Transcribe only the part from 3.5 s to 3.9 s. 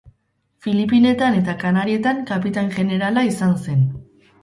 zen.